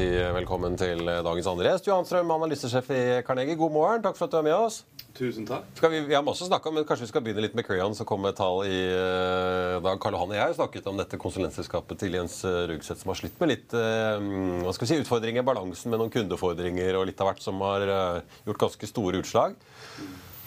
[0.00, 1.88] Si velkommen til dagens andre gjest.
[1.90, 3.56] Johan Strøm, analysesjef i Carnegie.
[3.58, 4.02] God morgen.
[4.04, 4.78] Takk for at du er med oss.
[5.16, 5.66] Tusen takk.
[5.76, 7.92] Vi, vi, har masse å snakke om, men kanskje vi skal begynne litt med Crayon,
[7.98, 9.98] som kom med tall i uh, dag.
[10.00, 12.38] Karl Johan og jeg har snakket om dette konsulentselskapet til Jens
[12.70, 14.16] Rugseth, som har slitt med litt uh,
[14.64, 17.60] hva skal vi si, utfordringer i balansen med noen kundefordringer og litt av hvert som
[17.66, 19.58] har uh, gjort ganske store utslag.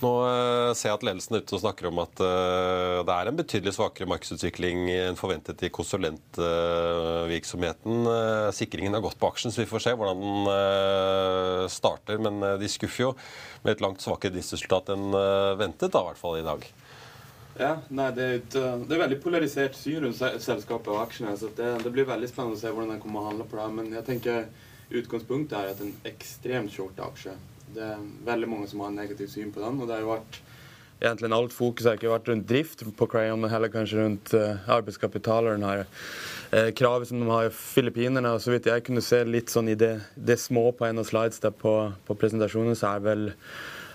[0.04, 0.12] Nå
[0.76, 4.12] ser jeg at ledelsen er ute og snakker om at det er en betydelig svakere
[4.12, 7.94] markedsutvikling enn forventet i konsulentvirksomheten.
[8.58, 10.44] Sikringen har gått på aksjen, så vi får se hvordan den
[11.72, 12.18] starter.
[12.20, 13.16] Men de skuffer jo
[13.64, 15.08] med et langt svakere driftsresultat enn
[15.62, 16.60] ventet, da, i hvert fall i dag.
[17.60, 18.56] Ja, nei, det, er et,
[18.88, 21.36] det er veldig polarisert syn rundt selskapet og aksjene.
[21.38, 23.68] så det, det, blir veldig spennende å se hvordan den kommer å handle på det.
[23.78, 24.48] Men jeg tenker
[24.94, 27.36] utgangspunktet er at en ekstremt short aksje.
[27.74, 29.80] Det er veldig mange som har en negativ syn på den.
[29.82, 30.42] og det har jo vært
[31.04, 34.62] Egentlig alt fokus har ikke vært rundt drift på Crayon, men heller kanskje rundt uh,
[34.72, 38.30] arbeidskapital og den her uh, kravet som de har i Filippinene.
[38.32, 41.10] og Så vidt jeg kunne se litt sånn i det, det små på en av
[41.10, 41.74] slides der på,
[42.08, 43.26] på presentasjonen, så er vel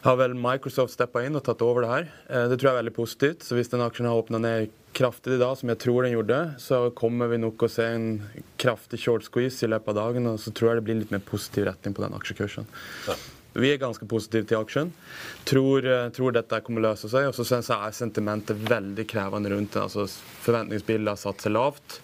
[0.04, 2.04] har vel Microsoft steppa inn og tatt over det her.
[2.52, 3.42] Det tror jeg er veldig positivt.
[3.42, 6.38] Så hvis den aksjen har åpna ned kraftig i dag, som jeg tror den gjorde,
[6.62, 8.06] så kommer vi nok å se en
[8.62, 10.30] kraftig short squeeze i løpet av dagen.
[10.30, 12.70] Og så tror jeg det blir litt mer positiv retning på den aksjekursen.
[13.08, 13.18] Ja.
[13.52, 14.90] Vi er ganske positive til aksjen.
[15.48, 17.30] Tror, tror dette kommer å løse seg.
[17.30, 19.86] Og så syns jeg er sentimentet veldig krevende rundt det.
[19.86, 20.04] Altså,
[20.44, 22.00] Forventningsbildet seg lavt.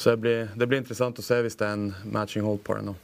[0.00, 2.78] Så det blir, det blir, interessant å se hvis det er en matching hold på
[2.78, 2.96] det nå.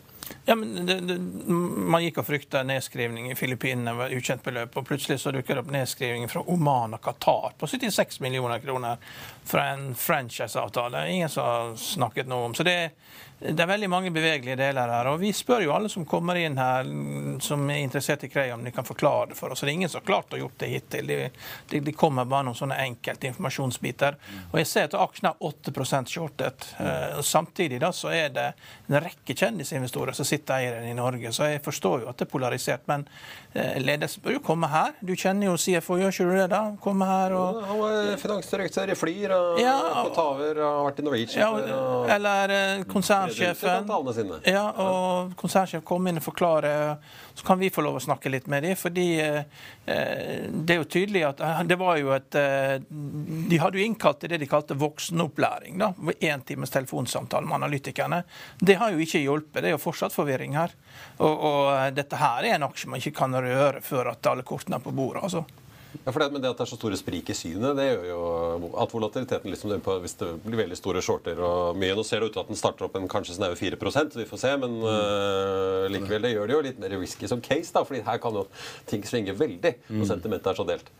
[0.47, 4.87] Ja, men det, det, Man gikk og frykta nedskrivning i Filippinene med ukjent beløp, og
[4.89, 8.97] plutselig så dukker det opp nedskrivning fra Oman og Qatar på 76 millioner kroner
[9.47, 11.05] fra en franchiseavtale.
[11.13, 12.57] Ingen som har snakket noe om.
[12.57, 12.79] Så det,
[13.39, 15.11] det er veldig mange bevegelige deler her.
[15.11, 16.87] Og vi spør jo alle som kommer inn her
[17.45, 19.61] som er interessert i Krei, om de kan forklare det for oss.
[19.61, 21.11] Det er ingen som har klart å gjort det hittil.
[21.11, 21.19] Det
[21.69, 24.17] de, de kommer bare noen sånne enkelte informasjonsbiter.
[24.53, 26.69] Og jeg ser at aksjen er 8 shortet.
[26.81, 28.47] Uh, samtidig da så er det
[28.89, 31.33] en rekke kjendisinvestorer som sitter eieren i Norge.
[31.33, 32.89] Så jeg forstår jo at det er polarisert.
[32.89, 33.05] Men
[33.57, 34.95] uh, ledelsen bør jo komme her.
[35.01, 36.49] Du kjenner jo CFO, gjør ikke du det?
[36.53, 36.63] da?
[36.83, 41.03] Komme her og Han var finansdirektør i Flyr og ja, på Taver og har vært
[41.03, 41.43] i Norwegian.
[41.43, 41.81] Ja,
[42.17, 46.73] eller uh, konsern konsernsjefen ja, og konsernsjef kom inn og forklare,
[47.37, 48.77] så kan vi få lov å snakke litt med dem.
[48.81, 49.43] fordi eh,
[50.49, 54.23] det er jo tydelig at eh, det var jo et eh, De hadde jo innkalt
[54.23, 55.77] til det de kalte voksenopplæring.
[55.83, 58.23] da, Én times telefonsamtale med analytikerne.
[58.59, 59.61] Det har jo ikke hjulpet.
[59.61, 60.73] Det er jo fortsatt forvirring her.
[61.21, 64.81] Og, og dette her er en aksje man ikke kan røre før at alle kortene
[64.81, 65.29] er på bordet.
[65.29, 65.45] altså.
[66.05, 68.05] Ja, for det, men det at det er så store sprik i synet, det gjør
[68.11, 68.21] jo
[68.83, 72.37] at volatiliteten liksom, Hvis det blir veldig store shorter og mye Nå ser det ut
[72.37, 73.79] til at den starter opp en kanskje snaue 4
[74.17, 74.53] vi får se.
[74.63, 78.21] Men uh, likevel, det gjør det jo litt mer risky som case, da, fordi her
[78.23, 78.47] kan jo
[78.87, 79.75] ting svinge veldig.
[79.89, 80.07] Og mm.
[80.09, 80.93] sentimentet er så delt.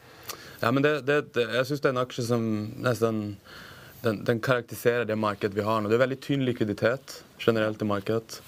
[0.63, 2.45] Ja, men det, det, det, jeg syns det er en aksje som
[2.85, 3.23] nesten
[4.03, 5.91] den, den karakteriserer det markedet vi har nå.
[5.91, 8.41] Det er veldig tynn likviditet generelt i markedet.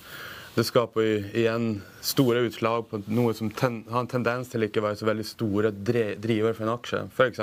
[0.58, 4.88] Det skaper igjen store utslag på noe som ten, har en tendens til ikke å
[4.88, 7.02] være så veldig store driver for en aksje.
[7.14, 7.38] F.eks.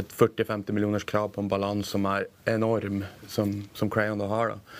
[0.00, 4.54] et 40-50 millioners krav på en balanse som er enorm, som, som Crayon da har.
[4.54, 4.78] da.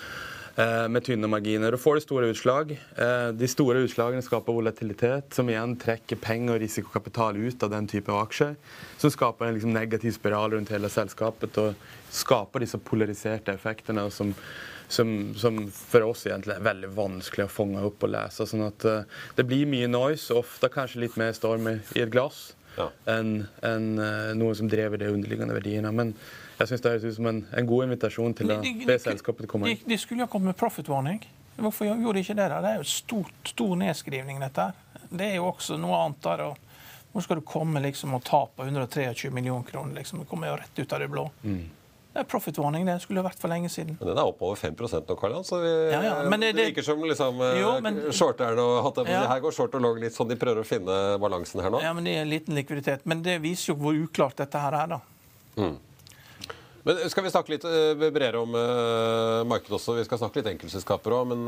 [0.57, 1.75] Eh, med tynne marginer.
[1.77, 2.71] Og får de store utslag.
[2.97, 7.89] Eh, de store utslagene skaper volatilitet, som igjen trekker penger og risikokapital ut av den
[7.93, 8.55] type av aksjer.
[8.97, 11.77] Som skaper en liksom, negativ spiral rundt hele selskapet og
[12.09, 14.09] skaper disse polariserte effektene.
[14.11, 14.33] som
[14.89, 18.47] som, som, for oss egentlig er veldig vanskelig å fange opp og lese.
[18.47, 22.53] sånn at uh, Det blir mye noise, ofte kanskje litt mer storm i et glass
[22.77, 22.87] ja.
[23.11, 25.91] enn en, uh, eh, noe som drever de underliggende verdiene.
[25.91, 26.15] Men
[26.59, 29.71] jeg syns det høres ut som en, en, god invitasjon til å be selskapet komme
[29.71, 29.81] inn.
[29.83, 31.21] De, de skulle jo kommet med profit warning.
[31.57, 32.49] Hvorfor gjorde de ikke det?
[32.53, 32.61] da?
[32.65, 35.03] Det er jo stor, stor nedskrivning, dette her.
[35.09, 36.45] Det er jo også noe annet der.
[36.51, 39.97] og Hvor skal du komme liksom og tape 123 millioner kroner?
[40.01, 40.25] Liksom?
[40.25, 41.27] Det kommer jo rett ut av det blå.
[41.45, 41.65] Mm.
[42.17, 42.87] Det er profit warning.
[42.89, 43.99] Det skulle vært for lenge siden.
[44.01, 46.15] Men den er oppover 5 nå, Karl Så vi, ja, ja.
[46.25, 49.27] det, det, det, virker som liksom, jo, men, shorterne og ja.
[49.29, 50.31] Her går short og long litt sånn.
[50.33, 51.83] De prøver å finne balansen her nå.
[51.85, 53.05] Ja, men det er en liten likviditet.
[53.05, 55.01] Men det viser jo hvor uklart dette her er, da.
[55.61, 55.77] Mm.
[56.87, 59.97] Men Skal vi snakke litt uh, bredere om uh, markedet også?
[59.99, 61.33] Vi skal snakke litt enkeltselskaper òg.
[61.33, 61.45] Men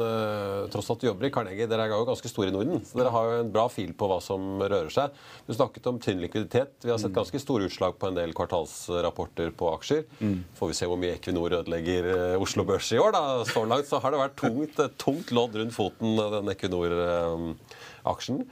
[0.73, 2.83] tross alt du jobber i Carnegie, dere er jo ganske store i Norden.
[2.87, 5.15] Så dere har jo en bra fil på hva som rører seg.
[5.47, 6.75] Du snakket om tynn likviditet.
[6.83, 7.19] Vi har sett mm.
[7.21, 10.05] ganske store utslag på en del kvartalsrapporter på aksjer.
[10.19, 10.41] Mm.
[10.59, 12.11] Får vi se hvor mye Equinor ødelegger
[12.43, 13.15] Oslo Børs i år.
[13.15, 13.25] da.
[13.49, 16.99] Så langt så har det vært tungt, tungt lodd rundt foten den Equinor.
[18.09, 18.45] Aksjen.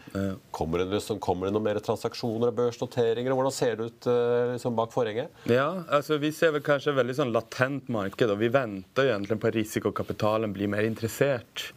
[0.55, 3.37] Kommer det, liksom, kommer det noen mer transaksjoner og børsnoteringer?
[3.37, 5.45] Hvordan ser det ut eh, liksom, bak forhenget?
[5.51, 8.31] Ja, altså, Vi ser vel kanskje et veldig sånn latent marked.
[8.33, 11.71] og Vi venter egentlig på at risikokapitalen blir mer interessert.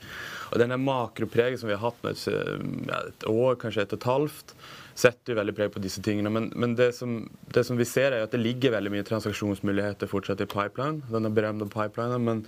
[0.49, 4.09] Og denne makropreget som vi har hatt med et, et år, kanskje et og et
[4.09, 4.55] halvt,
[4.99, 6.31] setter jo veldig preg på disse tingene.
[6.33, 7.21] Men, men det, som,
[7.53, 11.03] det, som, vi ser, er at det ligger veldig mye transaksjonsmuligheter fortsatt i pipeline.
[11.11, 12.43] denne berømte pipelinen, men,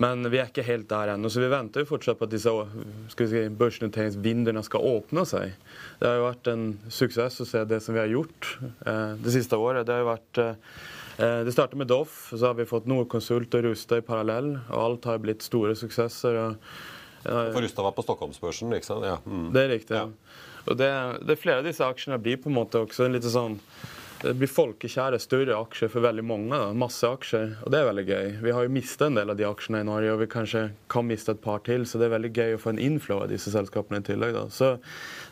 [0.00, 1.30] men, vi er ikke helt der ennå.
[1.32, 2.52] Så vi venter jo fortsatt på at disse
[3.12, 5.52] si, børsnoteringsvinduene skal åpne seg.
[6.00, 9.34] Det har jo vært en suksess å se det som vi har gjort eh, det
[9.36, 9.84] siste året.
[9.86, 10.80] Det har jo vært eh,
[11.44, 14.54] det startet med Doff, så har vi fått Nordkonsult og Rusta i parallell.
[14.70, 16.38] og Alt har blitt store suksesser.
[16.46, 16.70] Og,
[17.26, 19.04] For Rusta var på Stockholmsbørsen, ikke sant?
[19.04, 19.18] Ja.
[19.26, 19.50] Mm.
[19.52, 20.00] Det er riktig.
[20.00, 20.08] ja.
[20.68, 20.90] Og det,
[21.26, 23.58] det, Flere av disse aksjene blir på en måte også en litt sånn
[24.20, 26.52] det blir folkekjære, større aksjer for veldig mange.
[26.52, 26.74] Da.
[26.76, 28.26] Masse aksjer, og det er veldig gøy.
[28.44, 31.08] Vi har jo mista en del av de aksjene i Norge, og vi kanskje kan
[31.08, 31.86] miste et par til.
[31.88, 34.36] Så det er veldig gøy å få en inflow av disse selskapene i tillegg.
[34.36, 34.44] Da.
[34.52, 34.76] Så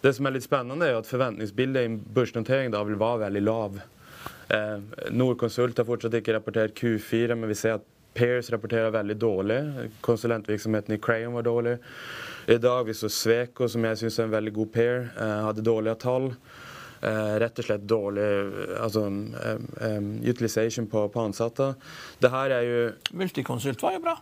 [0.00, 3.80] Det som er litt spennende, er at forventningsbildet i børsnotering da vil være veldig lav.
[4.48, 4.78] Eh,
[5.10, 9.58] Nordkonsult har fortsatt ikke rapportert Q4, men vi ser at Pairs rapporterer veldig dårlig.
[10.00, 11.76] Konsulentvirksomheten i Crayon var dårlig.
[12.48, 15.66] I dag vi så Sveko, som jeg syns er en veldig god pair, eh, hadde
[15.66, 16.32] dårlige tall.
[16.98, 18.24] Eh, rett og slett dårlig
[18.82, 21.68] altså, um, utilization på, på, ansatte.
[22.18, 22.80] Det her er jo
[23.20, 24.16] Multiconsult var jo bra.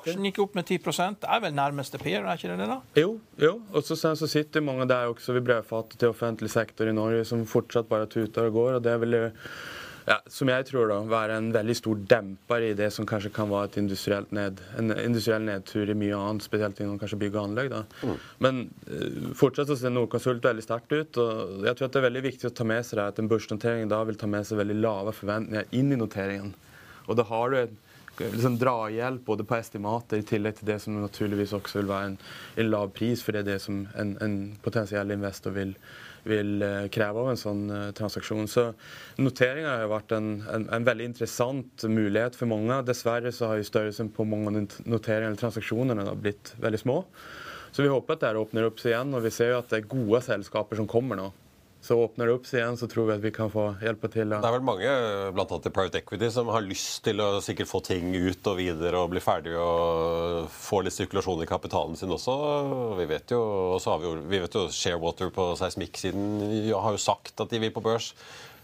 [0.00, 0.80] Aksjen gikk opp med 10
[1.22, 2.68] Det er vel nærmeste peer, er ikke det det?
[2.72, 2.80] da?
[2.98, 3.54] Jo, jo.
[3.70, 7.46] og så, så sitter mange der også ved brødfatet til offentlig sektor i Norge som
[7.46, 8.72] fortsatt bare tuter og går.
[8.74, 9.38] og det er jo
[10.04, 13.48] ja, som jeg tror da, være en veldig stor demper i det som kanskje kan
[13.48, 17.46] være et industrielt ned, en industriell nedtur i mye annet, spesielt innom kanskje bygg og
[17.48, 17.72] anlegg.
[17.72, 17.84] da.
[18.04, 18.18] Mm.
[18.44, 18.60] Men
[18.90, 21.20] uh, fortsatt så ser Nordkonsult veldig sterkt ut.
[21.22, 23.32] og jeg tror at Det er veldig viktig å ta med seg det, at en
[23.32, 26.52] børsnotering da vil ta med seg veldig lave forventninger inn i noteringen.
[27.08, 27.76] Og da har du en
[28.20, 32.18] liksom drahjelp både på estimater, i tillegg til det som naturligvis også vil være en,
[32.60, 35.74] en lav pris, for det er det som en, en potensiell investor vil,
[36.28, 38.48] vil eh, kreve av en sånn uh, transaksjon.
[38.50, 38.66] Så
[39.20, 42.80] Noteringa har vært en, en, en, veldig interessant mulighet for mange.
[42.88, 46.98] Dessverre så har jo størrelsen på mange noteringer eller transaksjonene da, blitt veldig små.
[47.74, 49.80] Så vi håper at det åpner opp seg igjen, og vi ser jo at det
[49.82, 51.30] er gode selskaper som kommer nå.
[51.84, 54.30] Så åpner det opp seg igjen, så tror vi at vi kan få hjelpe til.
[54.32, 57.82] Det er vel mange annet i Private Equity som har lyst til å sikkert få
[57.84, 62.38] ting ut og videre og bli ferdig og få litt sirkulasjon i kapitalen sin også.
[62.96, 63.42] Vi vet jo,
[63.84, 67.84] har vi, vi vet jo Sharewater på Seismikk-siden har jo sagt at de vil på
[67.84, 68.14] børs.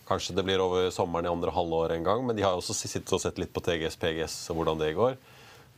[0.08, 3.12] Kanskje det blir over sommeren i andre halvår en gang, men de har også sittet
[3.12, 5.20] og sett litt på TGS, PGS og hvordan det går.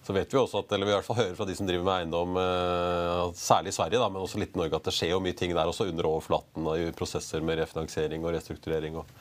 [0.02, 1.86] Så vet vi også at, eller vi i hvert fall hører fra de som driver
[1.86, 5.12] med eiendom, eh, særlig i Sverige, da, men også litt i Norge, at det skjer
[5.14, 8.98] jo mye ting der også under overflaten i prosesser med refinansiering og restrukturering.
[8.98, 9.20] Og,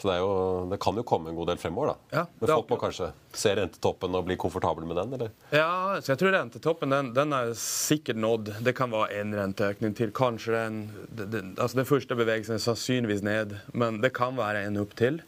[0.00, 0.30] så det, jo,
[0.70, 1.92] det, kan jo komme en god del fremover.
[1.92, 2.16] da.
[2.16, 5.12] Ja, men folk må kanskje se rentetoppen og bli komfortable med den?
[5.14, 5.34] eller?
[5.52, 8.48] Ja, så jeg tror rentetoppen den, den er sikkert nådd.
[8.64, 10.14] Det kan være én renteøkning til.
[10.16, 10.80] Kanskje den,
[11.20, 15.20] den, altså den første bevegelsen er sannsynligvis ned, men det kan være en opp til.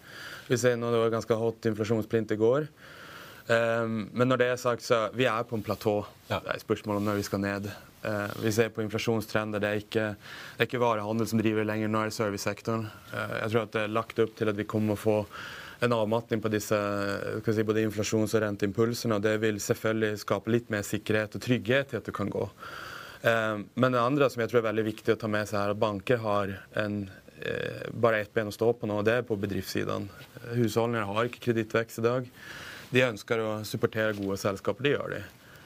[0.49, 2.67] Vi ser nå det var ganske hot inflasjonsprint i går.
[3.47, 6.03] Um, men når det er sagt, så vi er på en platå.
[6.29, 7.67] Det er spørsmål om når vi skal ned.
[8.03, 9.62] Uh, vi ser på inflasjonstrender.
[9.62, 12.87] Det er ikke, det er ikke varehandel som driver lenger, nå er det servicesektoren.
[13.11, 15.19] Uh, jeg tror at det er lagt opp til at vi kommer å få
[15.83, 16.79] en avmatning på disse
[17.43, 19.19] si, både inflasjons- og renteimpulsene.
[19.19, 22.44] og Det vil selvfølgelig skape litt mer sikkerhet og trygghet til at du kan gå.
[23.22, 25.81] Men det andre som jeg tror er veldig viktig å ta med seg, er at
[25.82, 27.01] banker har en,
[27.99, 30.06] bare ett ben å stå på nå, og det er på bedriftssiden.
[30.55, 32.31] Husholdninger har ikke kredittvekst i dag
[32.93, 34.84] de ønsker å supportere gode selskaper.
[34.84, 35.22] Det gjør de.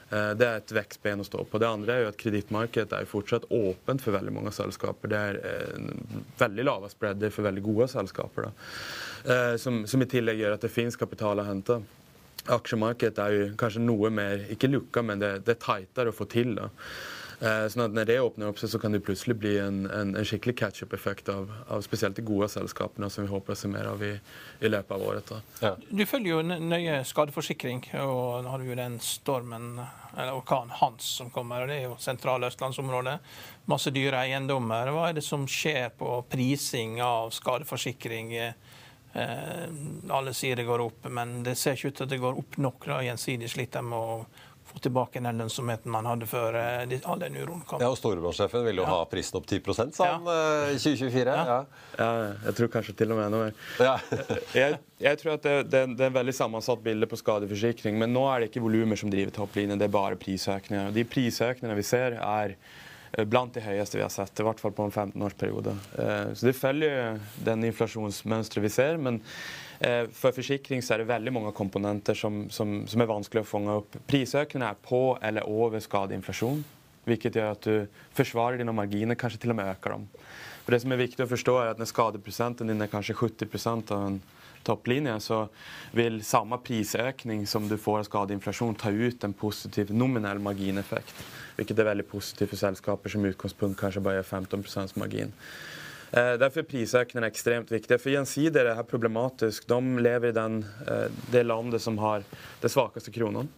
[0.07, 1.59] Eh, det er et vekstben å stå på.
[1.59, 5.11] Det andre er jo at kredittmarkedet er fortsatt åpent for veldig mange selskaper.
[5.11, 5.91] Det er eh,
[6.39, 8.49] veldig lave spredder for veldig gode selskaper.
[8.49, 9.57] da.
[9.59, 11.81] som, som, i tillegg gjør at det fins kapital å hente.
[12.47, 16.29] Aksjemarkedet er jo kanskje noe mer, ikke lukka, men det, det er tightere å få
[16.31, 16.55] til.
[16.55, 16.69] da.
[17.37, 20.25] Eh, sånn at Når det åpner opp, så kan det plutselig bli en, en, en
[20.25, 24.01] skikkelig catch-up-effekt av, av, spesielt de gode selskapene som vi håper å se mer av
[24.01, 24.15] i,
[24.57, 25.33] i løpet av året.
[25.61, 25.75] Ja.
[25.77, 29.75] Du følger jo nøye skadeforsikring, og nå har du jo den stormen,
[30.15, 31.61] eller orkanen Hans som kommer.
[31.61, 33.19] og Det er jo sentrale østlandsområdet.
[33.69, 34.89] Masse dyre eiendommer.
[34.95, 38.33] Hva er det som skjer på prising av skadeforsikring?
[38.37, 39.63] Eh,
[40.09, 42.57] alle sier det går opp, men det ser ikke ut til at det går opp
[42.65, 42.89] nok.
[42.89, 44.46] da, Gjensidig sliter med å
[44.77, 47.81] få tilbake den lønnsomheten man hadde før eh, all den uroen kom.
[47.81, 48.93] Ja, og Storebrannssjefen ville jo Ja.
[49.01, 51.35] ha prisen opp 10 sa han eh, i 2024.
[51.51, 51.57] Ja.
[51.97, 52.09] Ja,
[52.45, 53.53] jeg tror kanskje til og med enda mer.
[53.81, 53.95] Ja.
[54.61, 57.97] jeg, jeg tror at det, det, det er en veldig sammensatt bilde på skadeforsikring.
[57.99, 60.91] Men nå er det ikke volumer som driver topplinjen, det er bare prisøkninger.
[60.91, 62.55] Og de prisøkningene vi ser, er
[63.17, 65.75] eh, blant de høyeste vi har sett, i hvert fall på en 15-årsperiode.
[65.97, 68.97] Eh, Så det følger den inflasjonsmønsteret vi ser.
[69.01, 69.21] men
[69.79, 73.49] eh, for forsikring så er det veldig mange komponenter som, som, som er vanskelig å
[73.49, 73.99] fange opp.
[74.09, 76.63] Prisøkningene er på eller over skadeinflasjon,
[77.07, 80.09] hvilket gjør at du forsvarer dine marginer, kanskje til og med øker dem.
[80.65, 83.93] For det som er viktig å forstå er at Når skadeprosenten din er kanskje 70%
[83.95, 84.17] av en
[84.67, 85.45] topplinje, så
[85.95, 91.23] vil samme prisøkning som du får av skadeinflasjon, ta ut en positiv nominell margineffekt.
[91.55, 95.31] Hvilket er veldig positivt for selskaper som i utgangspunkt kanskje bare gjør 15% margin.
[96.11, 97.99] Eh, Derfor er prisøkningene ekstremt viktige.
[97.99, 99.67] For Gjensidige er problematisk.
[99.67, 102.23] De lever i den, eh, det landet som har
[102.61, 103.49] det svakeste kronen.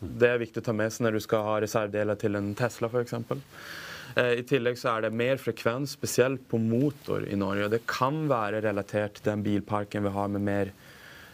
[0.00, 2.88] Det er viktig å ta med seg når du skal ha reservedeler til en Tesla
[2.88, 3.14] f.eks.
[4.14, 7.64] I tillegg så er det mer frekvens, spesielt på motor i Norge.
[7.64, 10.70] og Det kan være relatert til den bilparken vi har med mer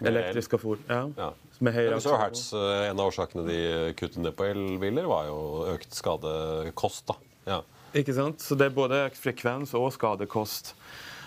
[0.00, 0.78] elektriske fort.
[0.88, 1.10] Ja.
[1.18, 1.32] Ja.
[1.60, 2.16] Med høyere Ja, så.
[2.16, 7.06] Hertz, eh, En av årsakene de kuttet ned på elbiler, var jo økt skadekost.
[7.06, 7.14] da.
[7.46, 7.60] Ja.
[7.96, 8.42] Ikke sant?
[8.42, 10.74] Så det er både frekvens og skadekost.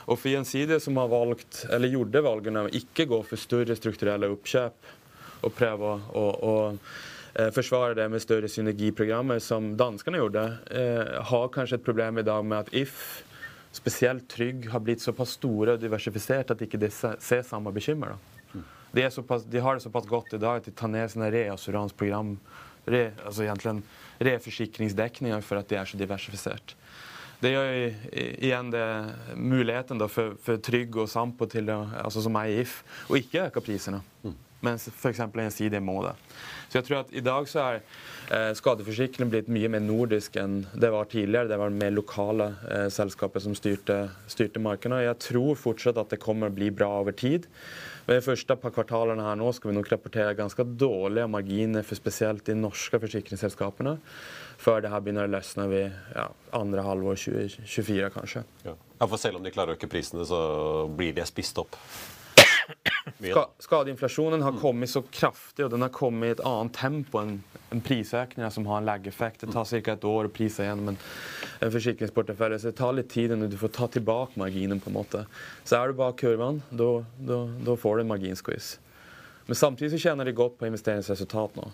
[0.08, 4.30] Og for Gjensidige, som har valgt, eller gjorde valgene å ikke gå for større strukturelle
[4.32, 4.92] oppkjøp,
[5.44, 11.14] og prøve å, å, å eh, forsvare det med større synergiprogrammer, som danskene gjorde, eh,
[11.32, 13.24] har kanskje et problem i dag med at If,
[13.76, 18.16] spesielt Trygg, har blitt såpass store og diversifisert at ikke de ikke ser samme bekymmer.
[18.94, 22.36] De, de har det såpass godt i dag at de tar ned sine reassuranceprogram,
[22.90, 23.82] re, altså egentlig
[24.24, 26.76] reforsikringsdekninger, for at de er så diversifisert.
[27.44, 27.74] Det gjør
[28.16, 28.86] igjen det
[29.36, 32.78] muligheten for, for Trygg og Sampo til å, altså som er i If,
[33.12, 34.00] å ikke øke prisene.
[34.64, 35.20] Mens f.eks.
[35.20, 36.14] Gjensidige må det.
[36.70, 37.80] Så jeg tror at i dag så er
[38.34, 41.52] eh, skadeforsikring blitt mye mer nordisk enn det var tidligere.
[41.52, 43.98] Det var mer lokale eh, selskaper som styrte,
[44.32, 45.04] styrte markedene.
[45.04, 47.50] Jeg tror fortsatt at det kommer å bli bra over tid.
[48.08, 52.00] Men de første par kvartalene her nå skal vi nok rapportere ganske dårlige marginer for
[52.00, 53.98] spesielt de norske forsikringsselskapene.
[54.64, 58.44] Før det her begynner å løsne ved ja, andre halvår 2024, kanskje.
[58.66, 58.76] Ja.
[58.98, 60.42] ja, For selv om de klarer å øke prisene, så
[60.92, 61.80] blir de spist opp.
[63.32, 67.38] Ska, skadeinflasjonen har kommet så kraftig, og den har kommet i et annet tempo enn
[67.72, 69.40] en prisøkninger som har en lag-effekt.
[69.46, 69.92] Det tar ca.
[69.94, 70.98] et år å prise gjennom en,
[71.62, 74.80] en forsikringsportefølje, så det tar litt tid når du får ta tilbake marginen.
[74.84, 75.26] på en måte.
[75.66, 78.78] Så er du bak kurven, da- får du en marginsquiz.
[79.48, 81.72] Men samtidig så tjener de godt på investeringsresultat nå.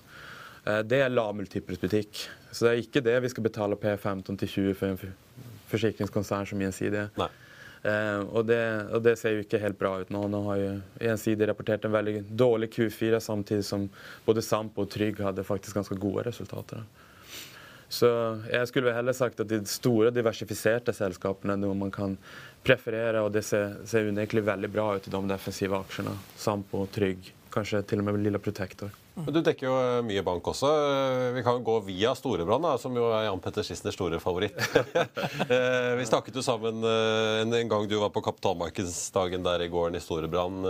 [0.66, 2.28] Eh, Det er lavmultiplesbutikk.
[2.52, 4.98] Så det er ikke det vi skal betale P15-20 for en
[5.70, 7.10] forsikringskonsern som Gjensidige.
[7.18, 7.28] Nei.
[7.82, 10.26] Eh, og, det, og det ser jo ikke helt bra ut nå.
[10.32, 13.88] Nå har jo Gjensidig rapportert en veldig dårlig Q4, samtidig som
[14.26, 16.84] både Sampo og Trygg hadde faktisk ganske gode resultater.
[17.90, 18.10] Så
[18.52, 22.20] jeg skulle heller sagt at de store, diversifiserte selskapene er noe man kan
[22.66, 26.14] preferere, og det ser, ser unektelig veldig bra ut i de defensive aksjene.
[26.38, 28.94] Sampo, Trygg, kanskje til og med Lilla Protector.
[29.26, 30.70] Men Du dekker jo eh, mye bank også.
[30.70, 34.56] Eh, Vi kan gå via Storebrand, som jo er Jan Petter Schissners store favoritt.
[35.50, 40.02] Eh, Vi snakket jo sammen en gang du var på kapitalmarkedsdagen der i gården i
[40.04, 40.66] Storebrand.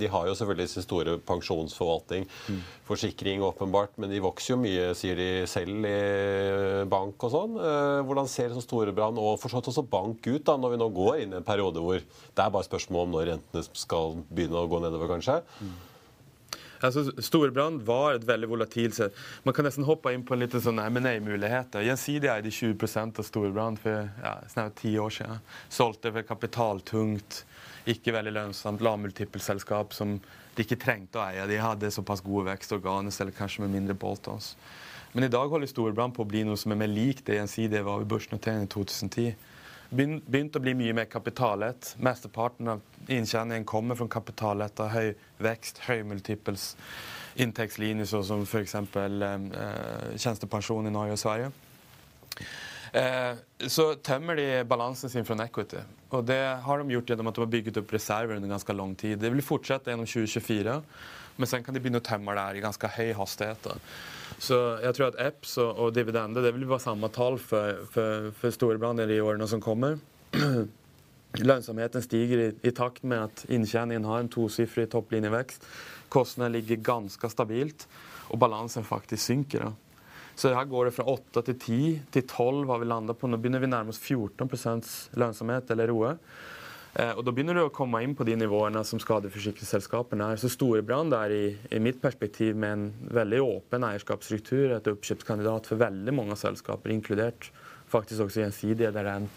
[0.00, 2.26] De har jo selvfølgelig sin store pensjonsforvaltning,
[2.88, 7.58] forsikring åpenbart, men de vokser jo mye, sier de selv, i bank og sånn.
[8.08, 10.90] Hvordan ser så Storebrand og for så vidt også bank ut da, når vi nå
[10.96, 14.62] går inn i en periode hvor det er bare spørsmål om når rentene skal begynne
[14.62, 15.40] å gå nedover, kanskje?
[16.82, 19.16] Altså, Storebrand var et veldig volatilt sett.
[19.46, 21.84] Man kan nesten hoppe inn på litt sånn M&A-muligheter.
[21.86, 25.42] Gjensidig eide 20% av Storebrand for ja, snart ti år siden.
[25.72, 27.42] Solgte for kapitaltungt,
[27.92, 30.18] ikke veldig lønnsomt, lavmultippelselskap som
[30.56, 31.46] de ikke trengte å eie.
[31.48, 34.52] De hadde såpass gode vekstorganer, eller kanskje med mindre boltons.
[35.12, 37.84] Men i dag holder Storebrand på å bli noe som er mer likt det Gjensidige
[37.84, 39.34] var ved børsnoteringen i 2010.
[39.92, 41.94] Begyn- Begynt å bli mye mer kapitalet.
[42.00, 46.72] Mesteparten av inntjeningen kommer fra kapitalet av høy vekst, høy multiples
[47.36, 48.74] inntektslinjer, sånn som f.eks.
[48.74, 51.52] Eh, tjenestepensjon i Norge og Sverige.
[52.92, 53.36] Eh,
[53.72, 55.80] så tømmer de balansen sin fra equity.
[56.12, 58.94] Og det har de gjort gjennom at de har bygget opp reserver under ganske lang
[58.96, 59.18] tid.
[59.20, 60.82] Det vil fortsette gjennom 2024,
[61.36, 63.68] men sen kan de begynne å temme det her i ganske høy hastighet.
[64.42, 68.30] Så jeg tror at EPS og, og dividende det vil være samme tall for, for,
[68.38, 69.98] for Storebrand i årene som kommer.
[71.40, 75.64] Lønnsomheten stiger i, i takt med at inntjeningen har en tosifret topplinjevekst.
[76.12, 77.86] Kostnadene ligger ganske stabilt,
[78.28, 79.70] og balansen faktisk synker.
[79.70, 79.72] da.
[80.34, 81.78] Så her går det fra 8 til 10
[82.12, 83.28] til 12 har vi landet på.
[83.28, 84.48] Nå begynner vi nærme oss 14
[85.20, 86.16] lønnsomhet, eller ROE.
[86.92, 90.40] Eh, og Da begynner du å komme inn på de nivåene som skadeforsikringsselskapene er.
[90.40, 95.80] Så Storebrand er i, i, mitt perspektiv med en veldig åpen eierskapsstruktur et oppkjøpskandidat for
[95.80, 97.48] veldig mange selskaper, inkludert
[97.92, 99.32] faktisk også Gjensidige, der det er en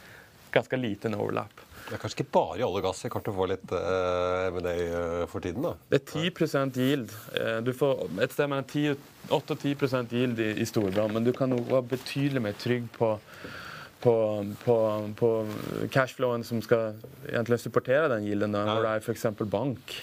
[0.55, 1.63] ganske liten overlap.
[1.85, 3.73] Det er kanskje ikke bare i olje og gass jeg kommer til å få litt
[3.75, 5.67] uh, M&A uh, for tiden?
[5.67, 5.73] da?
[5.91, 7.11] Det er 10 yield.
[7.67, 8.95] Du får et sted mellom
[9.35, 13.11] 8 og 10 yield i, i Storebrand, men du kan være betydelig mer trygg på
[14.03, 14.15] på,
[14.63, 14.75] på,
[15.19, 15.29] på
[15.93, 16.99] cashflowen som skal
[17.29, 19.25] egentlig supportere den gilden, da, hvor det er f.eks.
[19.49, 19.95] bank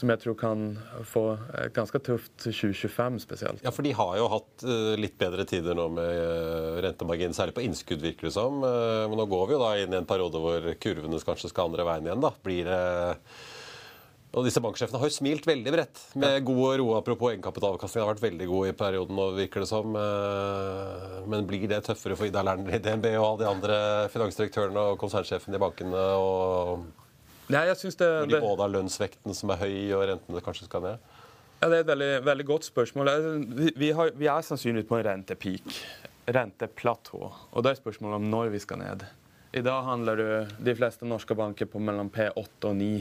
[0.00, 0.60] som jeg tror kan
[1.08, 1.24] få
[1.60, 3.64] et ganske tøft 2025 spesielt.
[3.64, 7.56] Ja, for de har jo hatt uh, litt bedre tider nå med uh, rentemargin, særlig
[7.58, 8.62] på innskudd, virker det som.
[8.64, 11.68] Uh, men nå går vi jo da inn i en periode hvor kurvene kanskje skal
[11.68, 12.24] andre veien igjen.
[12.24, 12.32] da.
[12.46, 12.80] Blir det
[14.30, 16.86] og disse banksjefene har jo smilt veldig bredt med god ro.
[16.94, 19.96] Apropos egenkapitalavkastning har vært veldig god i perioden nå, virker det som.
[21.30, 23.78] Men blir det tøffere for Ida Lerner i DNB og alle de andre
[24.14, 26.04] finansdirektørene og konsernsjefene i bankene?
[26.14, 26.86] og
[27.50, 30.68] Nei, jeg synes det, Hvor de både har lønnsvekten som er høy, og rentene kanskje
[30.68, 31.08] skal ned?
[31.60, 33.10] Ja, Det er et veldig, veldig godt spørsmål.
[33.58, 35.80] Vi, vi, har, vi er sannsynligvis på en rentepeak.
[36.30, 37.18] Renteplatå.
[37.50, 39.02] Og det er spørsmålet om når vi skal ned.
[39.50, 40.28] I dag handler du
[40.62, 42.92] de fleste norske banker på mellom P8 og 9.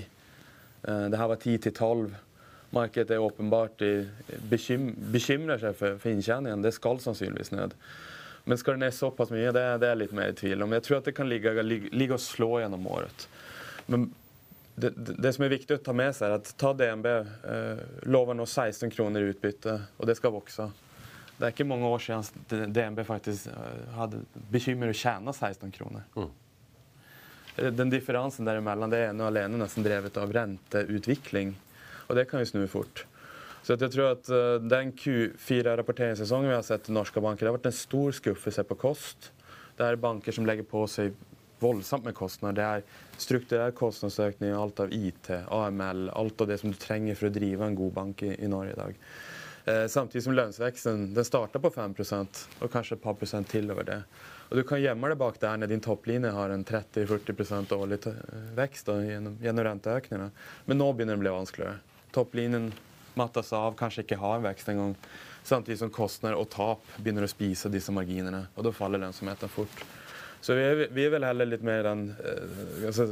[0.83, 2.05] Eh, det her var 10 til 12.
[2.75, 3.81] Markedet er åpenbart
[4.51, 6.61] bekym, bekymrer seg for, for inntjeningen.
[6.61, 7.73] Det skal sannsynligvis ned.
[8.49, 10.71] Men skal det ned såpass mye, det, det er litt mer i tvil om.
[10.77, 13.25] Jeg tror at det kan ligge, ligge, og slå gjennom året.
[13.89, 14.07] Men
[14.79, 18.37] det, det, som er viktig å ta med seg, er at ta DNB eh, lover
[18.37, 20.69] nå 16 kroner i utbytte, og det skal vokse.
[21.39, 24.21] Det er ikke mange år siden DNB faktisk eh, hadde
[24.51, 26.07] bekymret å tjene 16 kroner.
[26.15, 26.31] Mm.
[27.57, 31.55] Eh, den differansen derimellom det er ene og alene nesten drevet av renteutvikling.
[32.09, 33.05] Og det kan jo snu fort.
[33.63, 37.57] Så jeg tror at uh, Den Q4-rapporteringssesongen vi har sett i norske banker, det har
[37.57, 39.31] vært en stor skuffelse på kost.
[39.77, 41.13] Det er banker som legger på seg
[41.59, 42.55] voldsomt med kostnader.
[42.55, 47.29] Det er strukturell kostnadsøkning, alt av IT, AML, alt av det som du trenger for
[47.29, 49.03] å drive en god bank i, i Norge i dag.
[49.69, 51.93] Eh, samtidig som lønnsveksten den starter på 5
[52.59, 54.01] og kanskje et par prosent til over det.
[54.49, 57.99] Og Du kan gjemme deg bak der når din topplinje har en 30-40 årlig
[58.57, 60.31] vekst da, gjennom, gjennom renteøkningene.
[60.65, 61.75] Men nå begynner det å bli vanskeligere.
[62.15, 62.71] Topplinjen
[63.19, 64.95] mattes av, kanskje ikke har vekst engang.
[65.43, 68.47] Samtidig som kostnader og tap begynner å spise disse marginene.
[68.55, 69.85] Og da faller lønnsomheten fort.
[70.41, 73.11] Så vi er, vi er, vel heller litt mer den eh, altså,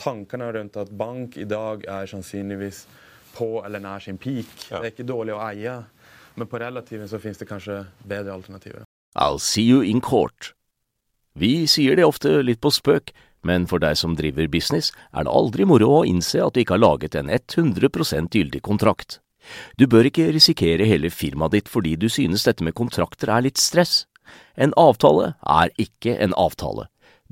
[0.00, 2.86] tankene rundt at bank i dag er sannsynligvis
[3.34, 4.48] på eller nær sin peak.
[4.70, 4.80] Ja.
[4.80, 5.76] Det er ikke dårlig å eie,
[6.34, 8.86] men på relativen så finnes det kanskje bedre alternativer.
[9.14, 10.52] I'll see you in court.
[11.32, 15.32] Vi sier det ofte litt på spøk, men for deg som driver business, er det
[15.32, 19.18] aldri moro å innse at du ikke har laget en 100% gyldig kontrakt.
[19.76, 23.58] Du bør ikke risikere hele firmaet ditt fordi du synes dette med kontrakter er litt
[23.58, 24.04] stress.
[24.54, 26.86] En avtale er ikke en avtale.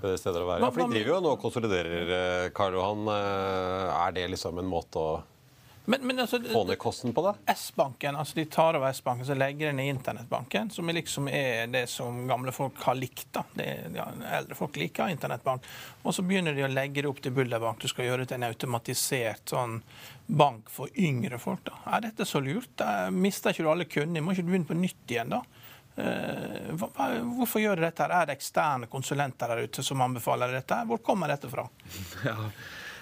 [0.00, 0.64] Steder å være.
[0.64, 3.08] Ja, for De driver jo nå og konsoliderer, eh, Karl Johan.
[3.12, 5.10] Eh, er det liksom en måte å
[5.90, 7.32] men, men altså, Få ned kosten på det?
[7.54, 11.86] S-banken, altså De tar over S-banken så legger den i internettbanken, som liksom er det
[11.90, 13.26] som gamle folk har likt.
[13.32, 13.42] da.
[13.54, 14.06] Det, ja,
[14.38, 15.66] eldre folk liker internettbank.
[16.04, 17.80] Og så begynner de å legge det opp til Bullerbank.
[17.80, 19.80] Du skal gjøre det til en automatisert sånn
[20.26, 21.64] bank for yngre folk.
[21.66, 21.80] da.
[21.96, 22.70] Er dette så lurt?
[22.78, 24.22] Da mister ikke du alle kundene?
[24.22, 25.42] Må ikke du begynne på nytt igjen da?
[25.96, 26.70] Uh,
[27.36, 28.06] hvorfor gjør de dette?
[28.06, 30.78] Er det eksterne konsulenter der ute som anbefaler dette?
[30.88, 31.66] Hvor kommer dette fra?
[32.28, 32.36] Ja,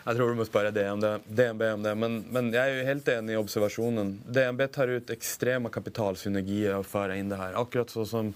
[0.09, 1.93] jeg tror du må spørre DNB, DNB om det.
[2.01, 4.15] Men, men, jeg er jo helt enig i observasjonen.
[4.25, 7.59] DNB tar ut ekstreme kapitalsynergier og fører inn det her.
[7.61, 8.31] Akkurat sånn som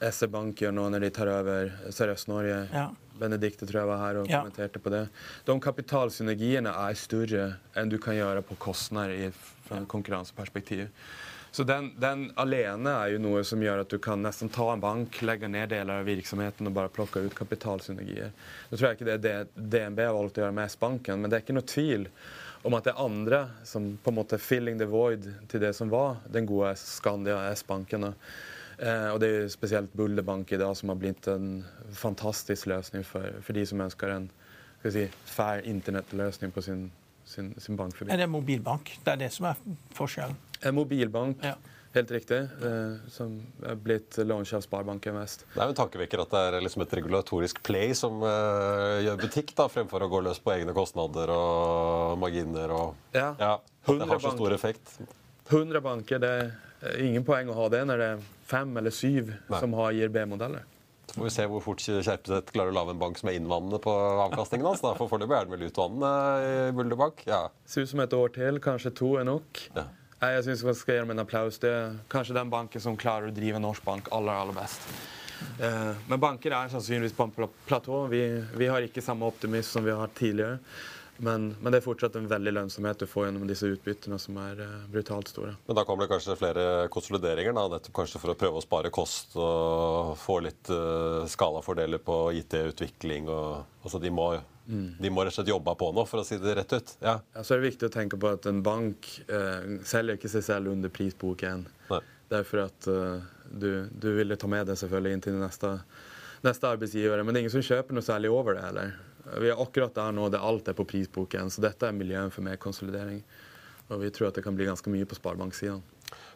[0.00, 2.60] SE Bank gjør nå når de tar over Sørøst-Norge.
[2.70, 2.86] Ja.
[3.20, 4.40] Benedicte tror jeg var her og ja.
[4.40, 5.02] kommenterte på det.
[5.48, 9.34] De kapitalsynergiene er større enn du kan gjøre på kostnader
[9.66, 10.86] fra konkurranseperspektiv.
[11.50, 14.82] Så den, den, alene er jo noe som gjør at du kan nesten ta en
[14.82, 18.30] bank, legge ned deler av virksomheten og bare plukke ut kapitalsynergier.
[18.70, 21.30] Nå tror jeg ikke det er det DNB har valgt å gjøre med S-banken, men
[21.30, 22.06] det er ikke noe tvil
[22.62, 25.90] om at det er andre som på en måte filling the void til det som
[25.90, 28.12] var den gode Skandia S-banken.
[28.12, 31.64] Eh, og det er jo spesielt Bulle Bank i dag som har blitt en
[31.96, 34.30] fantastisk løsning for, for de som ønsker en
[34.80, 36.86] skal si, fair internettløsning på sin,
[37.30, 38.16] sin, sin bankforbindelse.
[38.18, 38.94] Er det mobilbank?
[39.04, 39.60] Det er det som er
[39.96, 40.36] forskjellen?
[40.66, 41.54] En mobilbank, Ja.
[41.94, 45.44] helt riktig, eh, som er blitt launchet av Sparebanken Vest.
[45.54, 49.22] Det er jo en tankevekker at det er liksom et regulatorisk play som eh, gjør
[49.24, 52.70] butikk, da, fremfor å gå løs på egne kostnader og marginer.
[52.70, 53.34] og Ja.
[53.38, 54.98] ja det har så stor effekt.
[55.50, 59.32] 100 banker, det er ingen poeng å ha det når det er fem eller syv
[59.48, 59.60] Nei.
[59.60, 60.62] som har IRB-modeller.
[61.14, 63.92] Får vi se hvor fort Kjerpeset klarer å lage en bank som er innvannende på
[64.26, 64.82] avkastningen hans.
[64.84, 66.10] da, For foreløpig er den vel utvannende
[66.46, 67.24] i Bulderbank.
[67.26, 67.48] Ja.
[67.66, 69.64] Ser ut som et år til, kanskje to er nok.
[69.74, 69.86] Ja.
[70.20, 71.58] Jeg synes vi skal gi dem en applaus.
[71.62, 74.84] Det er kanskje den banken som klarer å drive norsk bank aller, aller best.
[75.58, 78.02] Eh, men banker er sannsynligvis på en pla- platå.
[78.12, 78.20] Vi,
[78.60, 80.58] vi har ikke samme optimisme som vi har hatt tidligere.
[81.22, 84.62] Men, men det er fortsatt en veldig lønnsomhet du får gjennom disse utbyttene, som er
[84.64, 85.52] uh, brutalt store.
[85.66, 88.92] Men da kommer det kanskje flere konsolideringer, da, nettopp kanskje for å prøve å spare
[88.94, 93.28] kost og få litt uh, skalafordeler på IT-utvikling.
[93.28, 94.30] og altså de må,
[94.64, 96.94] de må rett og slett jobbe på nå, for å si det rett ut.
[97.04, 97.18] Ja.
[97.34, 100.46] Ja, så er det viktig å tenke på at en bank uh, selger ikke seg
[100.46, 101.66] selv under prisboken.
[101.92, 102.00] Nei.
[102.32, 105.76] Derfor at uh, du, du ville ta med det selvfølgelig inn til neste,
[106.48, 107.20] neste arbeidsgiver.
[107.20, 108.98] Men det er ingen som kjøper noe særlig over det heller.
[109.38, 112.46] Vi er akkurat der nå der alt er på prisboken, så dette er miljøet for
[112.46, 113.22] mer konsolidering.
[113.90, 115.82] Og vi tror at det kan bli ganske mye på sparebanksiden.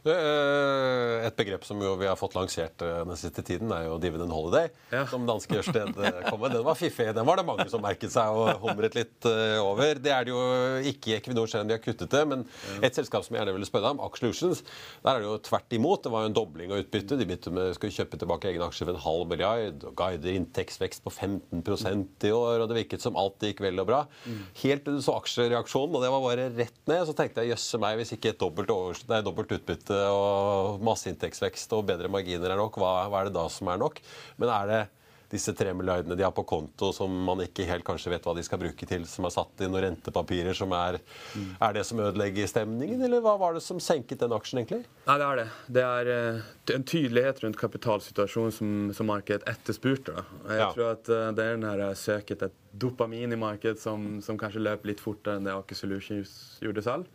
[0.05, 4.33] Eh, Et begrep som vi har fått lansert eh, den siste tiden, er jo dividend
[4.35, 4.69] holiday.
[4.93, 5.05] Ja.
[5.09, 6.53] Som danske Ørsted eh, kom med.
[6.53, 7.07] Den var fiffig.
[7.17, 9.29] Den var det mange som merket seg og humret litt
[9.62, 9.97] over.
[10.03, 10.43] Det er det jo
[10.90, 12.23] ikke i Equinor, selv om de har kuttet det.
[12.29, 12.45] Men
[12.85, 14.61] et selskap som jeg gjerne ville spørre deg om, Aker Solutions,
[15.05, 16.05] der er det jo tvert imot.
[16.05, 17.17] Det var jo en dobling av utbyttet.
[17.21, 19.88] De begynte med skulle kjøpe tilbake egne aksjer for en halv milliard.
[19.88, 23.88] og Guider inntektsvekst på 15% i år, og det virket som alt gikk vel og
[23.88, 24.03] bra.
[24.61, 27.81] Helt til du så aksjereaksjonen, og det var bare rett ned, så tenkte jeg jøsse
[27.81, 28.69] meg, hvis ikke et dobbelt,
[29.25, 33.70] dobbelt utbytte og masseinntektsvekst og bedre marginer er nok, hva, hva er det da som
[33.74, 34.00] er nok?
[34.40, 34.83] Men er det
[35.35, 38.42] disse tre milliardene de har på konto som man ikke helt kanskje vet hva de
[38.46, 41.00] skal bruke til, som er satt i noen rentepapirer som er
[41.59, 44.85] Er det som ødelegger stemningen, eller hva var det som senket den aksjen, egentlig?
[45.09, 45.46] Nei, det er det.
[45.74, 50.22] Det er eh, en tydelighet rundt kapitalsituasjonen som, som markedet etterspurte.
[50.46, 50.70] Jeg Ja.
[50.76, 54.62] tror at eh, det er den her søket et dopamin i markedet som, som kanskje
[54.62, 57.11] løp litt fortere enn det Aker Solutions gjorde selv.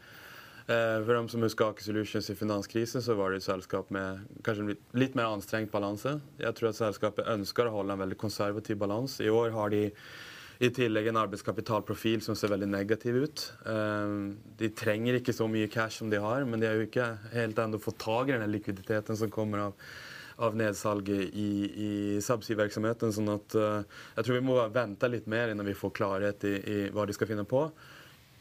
[0.69, 4.25] Eh, For dem som husker Aker Solutions i finanskrisen, så var det et selskap med
[4.45, 6.19] kanskje en litt, mer anstrengt balanse.
[6.37, 9.23] Jeg tror at selskapet ønsker å holde en veldig konservativ balanse.
[9.25, 9.87] I år har de
[10.59, 13.47] i tillegg en arbeidskapitalprofil som ser veldig negativ ut.
[13.65, 14.13] Eh,
[14.61, 17.57] De trenger ikke så mye cash som de har, men de har jo ikke helt
[17.57, 19.85] ennå fått tak i den likviditeten som kommer av,
[20.37, 23.15] av nedsalget i, i subsea-virksomheten.
[23.15, 23.87] Sånn at eh,
[24.19, 27.17] jeg tror vi må vente litt mer innan vi får klarhet i, i hva de
[27.17, 27.71] skal finne på.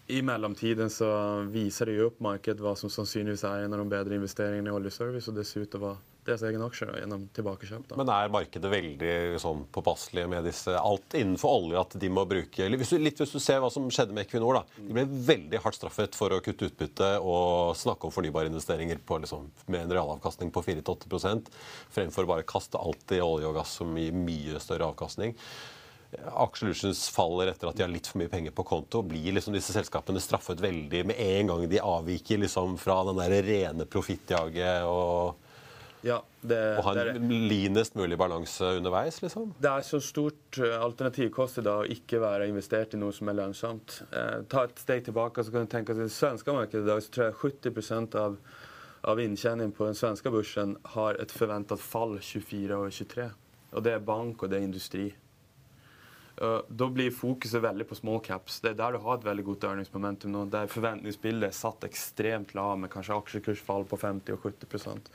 [0.09, 1.09] I mellomtiden så
[1.53, 4.73] viser det jo opp markedet hva som sannsynligvis er en av de bedre investeringene i
[4.73, 7.85] oljeservice, og det ser ut til å være deres egen aksjer gjennom tilbakekjøp.
[7.91, 7.99] Da.
[8.01, 12.69] Men er markedet veldig sånn påpasselig med disse alt innenfor olje at de må bruke
[12.69, 14.61] hvis du, Litt hvis du ser hva som skjedde med Equinor.
[14.61, 14.81] da.
[14.81, 19.49] De ble veldig hardt straffet for å kutte utbytte og snakke om fornybarinvesteringer på liksom,
[19.69, 21.41] med en realavkastning på 4-8
[21.95, 25.37] fremfor bare kaste alt i olje og gass som gir mye større avkastning.
[26.17, 29.03] Aker Solutions faller etter at de har litt for mye penger på konto.
[29.05, 33.43] Blir liksom disse selskapene straffet veldig med en gang de avviker liksom fra den der
[33.45, 35.37] rene profittjaget og,
[36.07, 39.21] Ja, det, og ha en linest mulig balanse underveis?
[39.21, 39.53] liksom?
[39.61, 44.01] Det er så stort eh, alternativkost å ikke være investert i noe som er lønnsomt.
[44.09, 47.05] Eh, ta et steg tilbake så kan du tenke at det svenske markedet i dag
[47.05, 48.41] så tror jeg 70% av,
[49.13, 53.33] av inntjeningen på den svenske børsen har et forventet fall 24 og 23.
[53.75, 55.11] Og det er bank, og det er industri.
[56.39, 58.61] Uh, da blir fokuset veldig på small caps.
[58.63, 60.45] Det er der du har et veldig godt earningsmomentum nå.
[60.53, 65.13] Der forventningsbildet er satt ekstremt lav, med kanskje aksjekursfall på 50 og 70%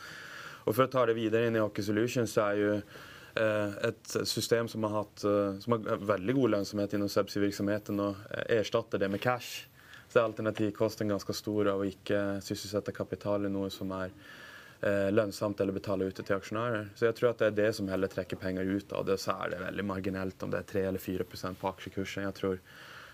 [0.65, 4.15] Og For å ta det videre inn i Aker Solutions, så er jo eh, et
[4.27, 8.99] system som har hatt eh, som har veldig god lønnsomhet innen subsea-virksomheten, og eh, erstatter
[8.99, 9.65] det med cash.
[10.07, 14.42] Så er alternativkosten ganske stor av å ikke sysselsette kapital i noe som er eh,
[14.83, 16.89] lønnsomt eller betale ut til aksjonærer.
[16.95, 19.19] Så jeg tror at det er det som heller trekker penger ut av det.
[19.21, 22.25] Så er det veldig marginelt om det er 3 eller 4% på aksjekursen.
[22.27, 22.57] Jeg tror,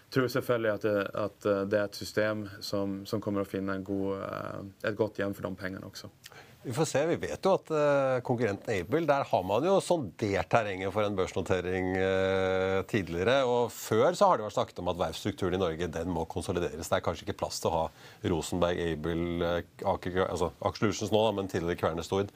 [0.09, 3.77] tror selvfølgelig at det, at eh, det er et system som, som kommer å finne
[3.85, 6.09] god, eh, et godt hjem for de pengene også.
[6.63, 7.01] Vi får se.
[7.07, 11.15] Vi vet jo at uh, konkurrenten Able, der har man jo sondert terrenget for en
[11.15, 13.37] børsnotering uh, tidligere.
[13.47, 16.91] Og før så har det vært snakket om at verftsstrukturen i Norge den må konsolideres.
[16.91, 17.85] Det er kanskje ikke plass til å ha
[18.27, 22.35] Rosenberg, Able, eh, Aker, altså Aker Solutions nå, da, men tidligere Kværner Stord.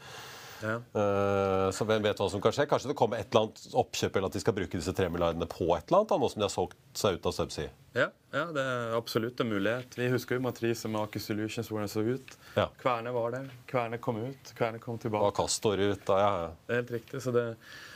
[0.63, 0.77] Ja.
[0.95, 2.65] Uh, Så hvem vet hva som kan skje?
[2.71, 5.47] Kanskje det kommer et eller annet oppkjøp, eller at de skal bruke disse tre milliardene
[5.51, 7.71] på et eller annet, nå som de har solgt seg ut av Subsea.
[7.93, 9.93] Ja, ja, det er absolutt en mulighet.
[9.99, 12.37] Vi husker jo matrisen med Aker Solutions, hvordan det så ut.
[12.55, 12.65] Ja.
[12.81, 13.51] Kverne var der.
[13.69, 14.53] Kverne kom ut.
[14.57, 15.35] Kverne kom Og tilbake.
[15.37, 16.31] Castor ut, da, ja.
[16.45, 16.47] ja.
[16.65, 17.21] Det er helt riktig.
[17.21, 17.43] Så det,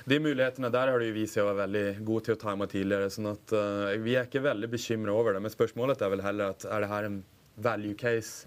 [0.05, 3.09] de mulighetene der har de vist seg å være veldig gode til å time tidligere.
[3.15, 5.41] sånn at uh, Vi er ikke veldig bekymra over det.
[5.47, 7.17] Men spørsmålet er vel heller at er det her en
[7.57, 8.45] value case?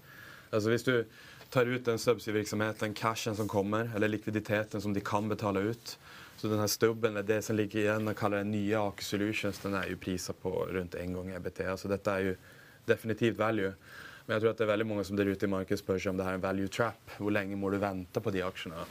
[0.52, 0.94] Altså Hvis du
[1.50, 5.96] tar ut den subsea-virksomheten, cashen som kommer, eller likviditeten som de kan betale ut
[6.40, 9.58] så den her stubben, eller det som ligger igjen, og kaller det nye Aker Solutions,
[9.60, 11.58] den er jo prisa på rundt én gang EBT.
[11.76, 12.36] Så dette er jo
[12.88, 13.74] definitivt value.
[14.24, 16.14] Men jeg tror at det er veldig mange som der ute i markedet spør seg
[16.14, 17.12] om det her er en value trap.
[17.18, 18.86] Hvor lenge må du vente på de aksjene?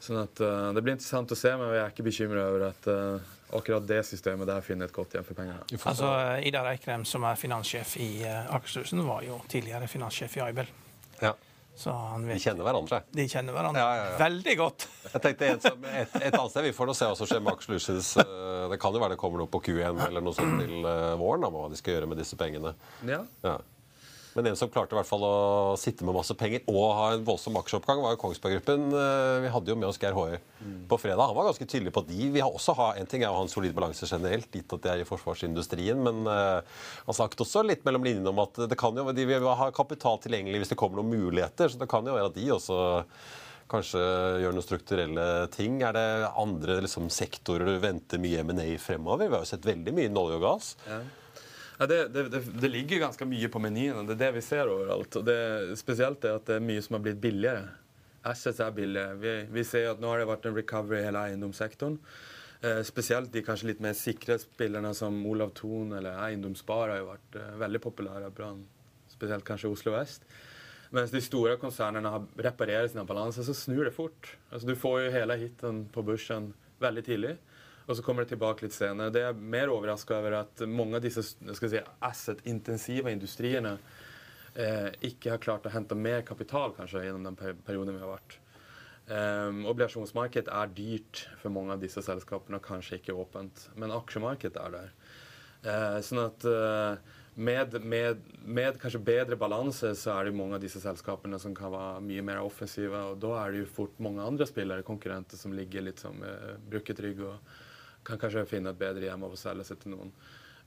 [0.00, 2.88] Sånn at uh, Det blir interessant å se, men jeg er ikke bekymra over at
[2.88, 5.60] uh, akkurat det systemet der finner et godt hjem for pengene.
[5.82, 6.08] Altså,
[6.40, 10.72] Ida Eikrem, som er finanssjef i uh, Akershusene, var jo tidligere finanssjef i Aibel.
[11.20, 11.34] ja.
[11.78, 12.98] Så han De kjenner hverandre.
[13.14, 14.16] de kjenner hverandre Ja, ja, ja.
[14.18, 14.88] veldig godt.
[15.12, 17.52] Jeg tenkte et, et, et annet sted, Vi får nå se hva som skjer med
[17.54, 18.08] Aker Solutions.
[18.24, 21.14] Eh, Det kan jo være det kommer noe på Q1 eller noe sånt til eh,
[21.20, 22.74] våren om hva de skal gjøre med disse pengene.
[23.06, 23.22] Ja.
[24.38, 27.24] Men en som klarte i hvert fall å sitte med masse penger og ha en
[27.26, 28.84] voldsom aksjeoppgang, var jo Kongsberg Gruppen.
[28.94, 30.38] Eh, Vi hadde jo med oss Geir Hoie
[30.86, 31.26] på fredag.
[31.26, 33.42] Han var ganske tydelig på at de vil også ha En ting er å ha
[33.42, 36.62] en solid balanse generelt, gitt at de er i forsvarsindustrien, men eh,
[37.08, 40.22] han snakket også litt mellom linjene om at det kan jo, de vil ha kapital
[40.22, 41.74] tilgjengelig hvis det kommer noen muligheter.
[41.74, 42.78] Så det kan jo være at de også
[43.68, 44.00] kanskje
[44.44, 45.82] gjør noen strukturelle ting.
[45.84, 46.08] Er det
[46.40, 49.26] andre liksom, sektorer du venter mye M&A fremover?
[49.28, 50.70] Vi har jo sett veldig mye innen olje og gass.
[50.88, 51.02] Ja,
[51.86, 54.06] det, det, det, det ligger ganske mye på menyen.
[54.08, 55.20] Det er det vi ser overalt.
[55.20, 55.36] og det,
[55.78, 57.68] Spesielt er at det er mye som har blitt billigere.
[58.26, 59.14] Assets er billigere.
[59.22, 62.00] Vi, vi ser at nå har det vært en recovery i hele eiendomssektoren.
[62.60, 67.10] Eh, spesielt de kanskje litt mer sikre spillerne som Olav Thon eller Eiendomsspar har jo
[67.12, 68.66] vært eh, veldig populære blant
[69.12, 70.26] spesielt kanskje Oslo vest.
[70.94, 74.32] Mens de store konsernene har reparerer sine balanser, så snur det fort.
[74.50, 76.50] Altså, du får jo hele hiten på børsen
[76.82, 77.36] veldig tidlig.
[77.88, 79.12] Og så kommer det tilbake litt senere.
[79.12, 83.78] Det er mer overraska over at mange av disse si, asset-intensive industriene
[84.52, 88.36] eh, ikke har klart å hente mer kapital kanskje gjennom den perioden vi har vært.
[89.08, 93.70] Um, obligasjonsmarkedet er dyrt for mange av disse selskapene, og kanskje ikke åpent.
[93.80, 94.90] Men aksjemarkedet er der.
[95.64, 96.98] Uh, sånn at uh,
[97.40, 101.72] med, med, med kanskje bedre balanse så er det mange av disse selskapene som kan
[101.72, 103.00] være mye mer offensive.
[103.14, 106.58] Og da er det jo fort mange andre spillere, konkurrenter, som ligger litt som uh,
[106.68, 107.56] brukket rygg og
[108.08, 110.12] kan kanskje finne et bedre hjem av å selge seg til noen.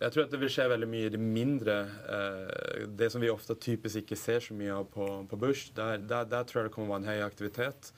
[0.02, 1.76] Jeg tror at det vil skje veldig mye i det mindre.
[2.16, 5.68] Eh, det som vi ofte typisk ikke ser så mye av på, på børs.
[5.78, 7.92] Der, der, der tror jeg det kommer å være en høy aktivitet.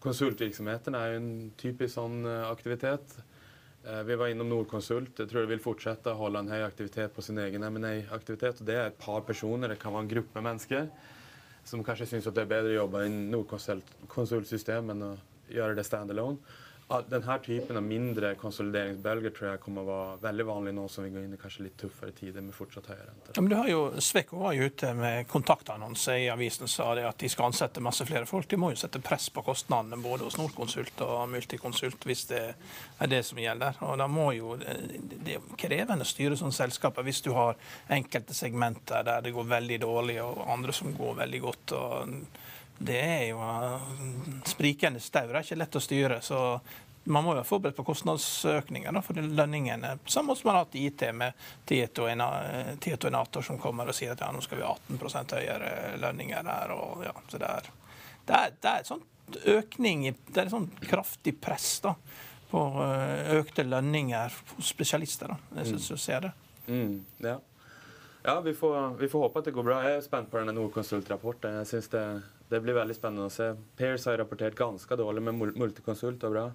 [0.00, 3.16] Konsultvirksomheten er jo en typisk sånn eh, aktivitet.
[3.82, 5.18] Eh, vi var innom Nordkonsult.
[5.18, 8.62] Jeg tror de vil fortsette å holde en høy aktivitet på sin egen M&A-aktivitet.
[8.62, 10.86] og Det er et par personer, det kan være en gruppe mennesker,
[11.66, 15.14] som kanskje syns det er bedre å jobbe i Nordkonsultsystem enn å
[15.50, 16.38] gjøre det standalone.
[16.90, 21.12] Denne typen av mindre konsolideringsbølger tror jeg kommer å være veldig vanlig nå som vi
[21.14, 23.36] går inn i kanskje litt tøffere tider med fortsatt høye renter.
[23.36, 27.06] Ja, men du har jo, Sveko var jo ute med kontaktannonse i avisen sa det
[27.06, 28.48] at de skal ansette masse flere folk.
[28.50, 33.12] De må jo sette press på kostnadene både hos Norconsult og Multiconsult hvis det er
[33.14, 33.78] det som gjelder.
[33.86, 37.54] Og da må jo, Det er krevende å styre sånne selskaper hvis du har
[37.88, 41.78] enkelte segmenter der det går veldig dårlig, og andre som går veldig godt.
[41.78, 42.16] og
[42.80, 43.90] det er jo uh,
[44.48, 45.28] sprikende staur.
[45.28, 46.22] Det er ikke lett å styre.
[46.24, 46.38] så
[47.04, 49.94] man må jo være forberedt på kostnadsøkninger da, for lønningene.
[50.08, 53.96] Samme som man har hatt IT med Tieto og Tieto og Enator som kommer og
[53.96, 56.74] sier at ja, nå skal vi ha 18 høyere lønninger der.
[56.76, 57.70] Og, ja, så det er,
[58.28, 61.94] det er, det er sånn økning Det er et sånn kraftig press da,
[62.50, 65.32] på uh, økte lønninger hos spesialister.
[65.32, 66.34] da, Jeg synes du ser det.
[66.66, 67.38] Mm, ja.
[68.26, 69.80] ja vi, får, vi får håpe at det går bra.
[69.88, 71.62] Jeg er spent på denne Nordkonsult-rapporten.
[71.62, 72.04] Jeg synes det,
[72.50, 73.52] det blir veldig spennende å se.
[73.78, 76.46] Pairs har rapportert ganske dårlig, med multikonsult og bra.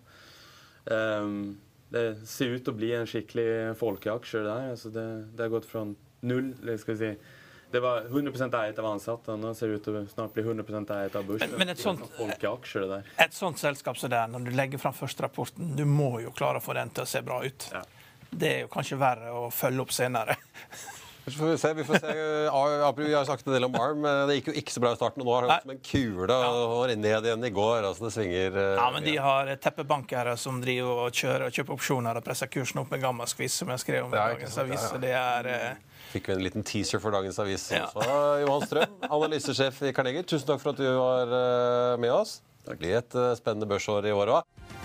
[0.92, 1.58] Um,
[1.94, 3.48] det ser ut til å bli en skikkelig
[3.80, 4.70] folkeaksje der.
[4.76, 5.06] Altså det,
[5.38, 5.86] det har gått fra
[6.26, 7.18] null eller skal vi si,
[7.76, 10.92] Det var 100 eiet av ansatte, nå ser det ut til å snart bli 100%
[10.96, 11.50] eiet av børsen.
[11.50, 13.04] Men- men et sånt- sånn.
[13.20, 16.58] Et sånt selskap som det når du legger fram første rapporten, du må jo klare
[16.58, 17.70] å få den til å se bra ut.
[17.74, 17.82] Ja.
[18.32, 20.36] Det er jo kanskje verre å følge opp senere.
[21.26, 21.74] Så får vi se.
[21.74, 22.14] vi får se.
[23.02, 24.04] Vi har snakket en del om ARM.
[24.30, 25.24] Det gikk jo ikke så bra i starten.
[25.24, 27.88] og Nå har det gått som en kule og ned igjen i går.
[27.90, 31.78] altså Det svinger eh, Ja, men de har teppebankere som driver og kjører og kjøper
[31.80, 34.88] opsjoner og presser kursen opp med gammel skviss, som jeg skrev om i dagens avis.
[35.02, 35.84] Det er eh,
[36.14, 37.88] Fikk vi en liten teaser for dagens avis Ja.
[37.90, 38.22] også.
[38.46, 40.24] Johan Strøm, analysesjef i Carnegie.
[40.24, 42.38] Tusen takk for at du var eh, med oss.
[42.66, 44.85] Det blir et eh, spennende børsår i år òg.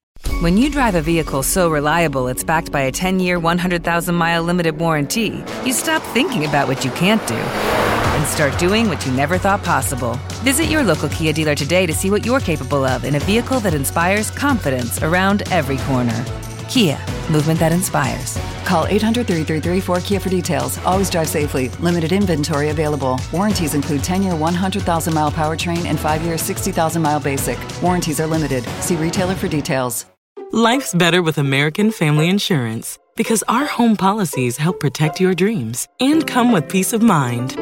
[0.41, 5.43] When you drive a vehicle so reliable it's backed by a 10-year, 100,000-mile limited warranty,
[5.65, 9.63] you stop thinking about what you can't do and start doing what you never thought
[9.63, 10.15] possible.
[10.43, 13.59] Visit your local Kia dealer today to see what you're capable of in a vehicle
[13.59, 16.25] that inspires confidence around every corner.
[16.71, 16.97] Kia,
[17.29, 18.39] movement that inspires.
[18.63, 20.77] Call 800 333 4KIA for details.
[20.85, 21.67] Always drive safely.
[21.81, 23.19] Limited inventory available.
[23.33, 27.59] Warranties include 10 year 100,000 mile powertrain and 5 year 60,000 mile basic.
[27.81, 28.63] Warranties are limited.
[28.79, 30.05] See retailer for details.
[30.53, 36.25] Life's better with American Family Insurance because our home policies help protect your dreams and
[36.25, 37.57] come with peace of mind.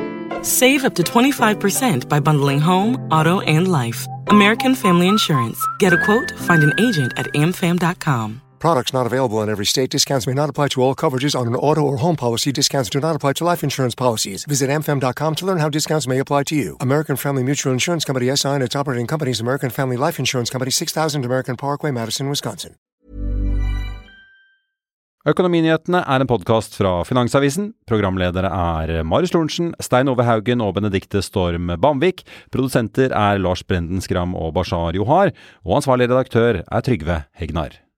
[0.46, 4.06] Save up to 25% by bundling home, auto, and life.
[4.28, 5.60] American Family Insurance.
[5.80, 8.42] Get a quote, find an agent at amfam.com.
[8.60, 9.90] Products not available in every state.
[9.90, 12.52] Discounts may not apply to all coverages on an auto or home policy.
[12.52, 14.46] Discounts do not apply to life insurance policies.
[14.46, 16.78] Visit amfam.com to learn how discounts may apply to you.
[16.82, 20.72] American Family Mutual Insurance Company SI and its operating companies American Family Life Insurance Company
[20.72, 22.76] 6000 American Parkway, Madison, Wisconsin.
[25.28, 27.74] Økonominyhetene er en podkast fra Finansavisen.
[27.90, 32.24] Programledere er Marius Lorentzen, Stein Ove Haugen og Benedikte Storm Bamvik.
[32.56, 35.36] Produsenter er Lars Brenden Skram og Bashar Johar.
[35.68, 37.89] Og ansvarlig redaktør er Trygve Hegnar.